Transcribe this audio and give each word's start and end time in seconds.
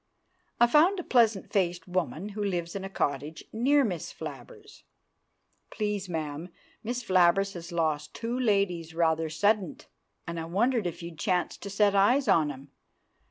I 0.59 0.65
found 0.65 0.99
a 0.99 1.03
pleasant 1.03 1.53
faced 1.53 1.87
woman 1.87 2.29
who 2.29 2.43
lives 2.43 2.75
in 2.75 2.83
a 2.83 2.89
cottage 2.89 3.43
near 3.53 3.83
Miss 3.83 4.11
Flabbers. 4.11 4.81
"Please, 5.69 6.09
ma'am, 6.09 6.49
Miss 6.83 7.03
Flabbers 7.03 7.53
has 7.53 7.71
lost 7.71 8.15
two 8.15 8.35
ladies 8.39 8.95
rather 8.95 9.29
suddint, 9.29 9.85
and 10.25 10.39
I 10.39 10.45
wondered 10.45 10.87
if 10.87 11.03
you'd 11.03 11.19
chanced 11.19 11.61
to 11.61 11.69
set 11.69 11.93
eyes 11.93 12.27
on 12.27 12.49
'em? 12.51 12.71